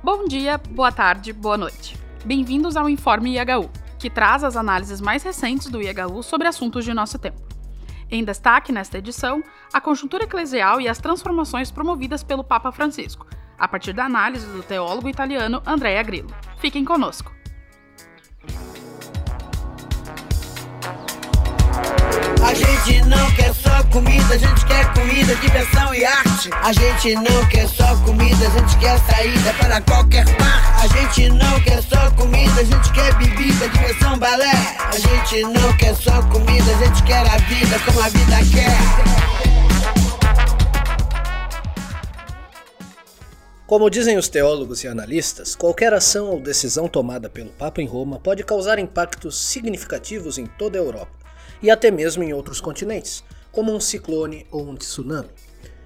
[0.00, 1.98] Bom dia, boa tarde, boa noite.
[2.24, 3.68] Bem-vindos ao Informe IHU,
[3.98, 7.42] que traz as análises mais recentes do IHU sobre assuntos de nosso tempo.
[8.08, 9.42] Em destaque nesta edição,
[9.72, 13.26] a conjuntura eclesial e as transformações promovidas pelo Papa Francisco,
[13.58, 16.30] a partir da análise do teólogo italiano Andrea Grillo.
[16.58, 17.37] Fiquem conosco.
[22.48, 26.48] A gente não quer só comida, a gente quer comida, diversão e arte.
[26.62, 30.82] A gente não quer só comida, a gente quer saída para qualquer parte.
[30.82, 34.50] A gente não quer só comida, a gente quer bebida, diversão, balé.
[34.78, 38.78] A gente não quer só comida, a gente quer a vida como a vida quer.
[43.66, 48.18] Como dizem os teólogos e analistas, qualquer ação ou decisão tomada pelo Papa em Roma
[48.18, 51.17] pode causar impactos significativos em toda a Europa
[51.62, 55.28] e até mesmo em outros continentes, como um ciclone ou um tsunami.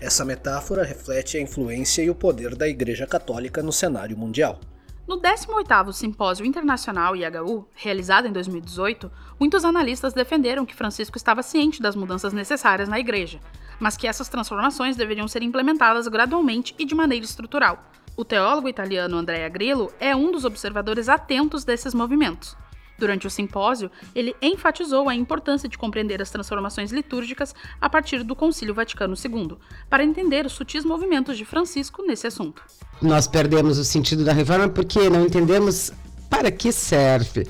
[0.00, 4.60] Essa metáfora reflete a influência e o poder da Igreja Católica no cenário mundial.
[5.08, 11.80] No 18º Simpósio Internacional IHU, realizado em 2018, muitos analistas defenderam que Francisco estava ciente
[11.80, 13.38] das mudanças necessárias na igreja,
[13.78, 17.84] mas que essas transformações deveriam ser implementadas gradualmente e de maneira estrutural.
[18.16, 22.56] O teólogo italiano Andrea Grillo é um dos observadores atentos desses movimentos.
[22.98, 28.34] Durante o simpósio, ele enfatizou a importância de compreender as transformações litúrgicas a partir do
[28.34, 29.56] Concílio Vaticano II,
[29.90, 32.62] para entender os sutis movimentos de Francisco nesse assunto.
[33.02, 35.92] Nós perdemos o sentido da reforma porque não entendemos
[36.30, 37.46] para que serve,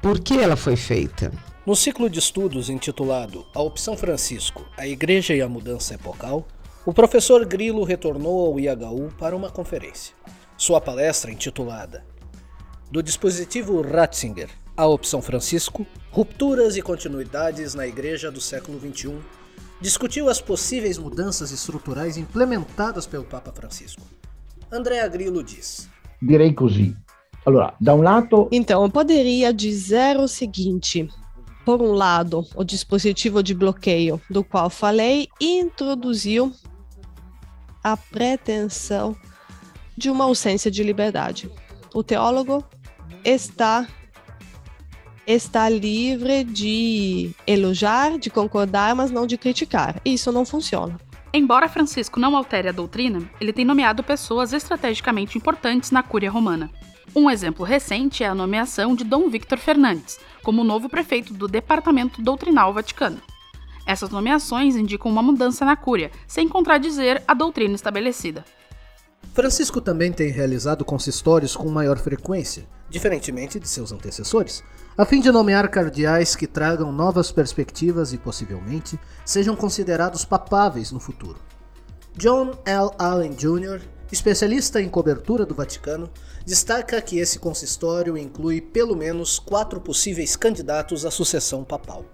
[0.00, 1.32] por que ela foi feita.
[1.66, 6.46] No ciclo de estudos intitulado A Opção Francisco, a Igreja e a Mudança Epocal,
[6.86, 10.14] o professor Grilo retornou ao IHU para uma conferência.
[10.56, 12.04] Sua palestra, intitulada
[12.90, 19.18] do dispositivo Ratzinger, a opção Francisco, rupturas e continuidades na Igreja do século XXI,
[19.80, 24.02] discutiu as possíveis mudanças estruturais implementadas pelo Papa Francisco.
[24.70, 25.88] Andrea Grillo diz:
[26.20, 26.96] Direi così.
[27.44, 28.48] Allora, da um lado.
[28.50, 31.08] Então, eu poderia dizer o seguinte:
[31.64, 36.52] por um lado, o dispositivo de bloqueio do qual falei introduziu
[37.82, 39.16] a pretensão
[39.96, 41.50] de uma ausência de liberdade.
[41.94, 42.64] O teólogo
[43.24, 43.86] está
[45.26, 50.00] está livre de elogiar, de concordar, mas não de criticar.
[50.02, 50.98] Isso não funciona.
[51.32, 56.70] Embora Francisco não altere a doutrina, ele tem nomeado pessoas estrategicamente importantes na Cúria Romana.
[57.14, 62.22] Um exemplo recente é a nomeação de Dom Victor Fernandes como novo prefeito do Departamento
[62.22, 63.20] Doutrinal Vaticano.
[63.84, 68.44] Essas nomeações indicam uma mudança na Cúria, sem contradizer a doutrina estabelecida.
[69.34, 74.62] Francisco também tem realizado consistórios com maior frequência, diferentemente de seus antecessores,
[74.96, 80.98] a fim de nomear cardeais que tragam novas perspectivas e possivelmente sejam considerados papáveis no
[80.98, 81.38] futuro.
[82.16, 82.90] John L.
[82.98, 83.80] Allen Jr.,
[84.10, 86.10] especialista em cobertura do Vaticano,
[86.44, 92.04] destaca que esse consistório inclui pelo menos quatro possíveis candidatos à sucessão papal.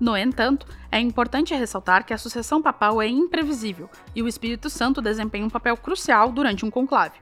[0.00, 5.00] No entanto, é importante ressaltar que a sucessão papal é imprevisível e o Espírito Santo
[5.00, 7.18] desempenha um papel crucial durante um conclave.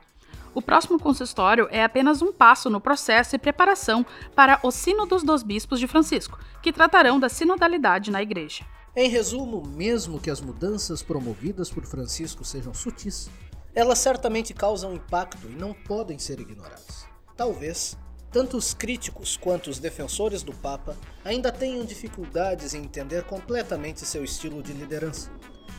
[0.55, 4.05] O próximo consistório é apenas um passo no processo e preparação
[4.35, 8.65] para os Sínodos dos Bispos de Francisco, que tratarão da sinodalidade na Igreja.
[8.97, 13.31] Em resumo, mesmo que as mudanças promovidas por Francisco sejam sutis,
[13.73, 17.07] elas certamente causam impacto e não podem ser ignoradas.
[17.37, 17.97] Talvez
[18.31, 24.23] tanto os críticos quanto os defensores do Papa ainda tenham dificuldades em entender completamente seu
[24.25, 25.31] estilo de liderança.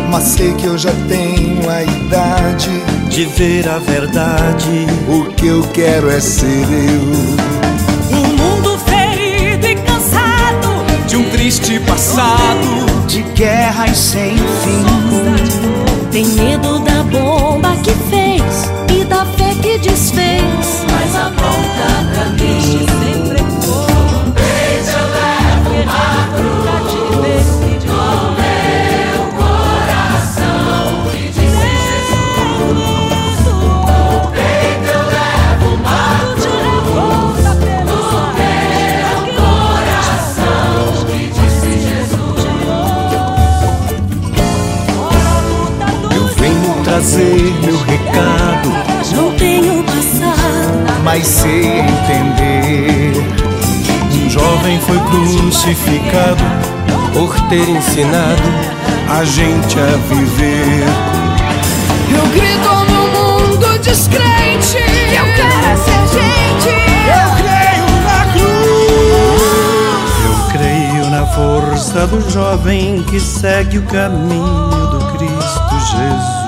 [0.09, 2.69] Mas sei que eu já tenho a idade
[3.09, 4.88] de ver a verdade.
[5.07, 8.17] O que eu quero é ser eu.
[8.17, 14.85] Um mundo ferido e cansado De um triste passado, de guerras sem fim.
[16.11, 20.85] Tem medo da bomba que fez e da fé que desfez.
[20.89, 22.44] Mas aponta pra mim.
[47.15, 48.69] Trazer meu recado,
[49.15, 51.01] Não tenho passado.
[51.03, 53.13] mas sei entender.
[54.13, 56.44] Um jovem foi crucificado
[57.13, 58.44] por ter ensinado
[59.09, 60.83] a gente a viver.
[62.12, 66.69] Eu grito no mundo descrente que eu quero ser gente.
[67.07, 69.53] Eu creio na cruz.
[70.25, 76.44] Eu creio na força do jovem que segue o caminho do Cristo Jesus.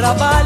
[0.00, 0.39] trabalho.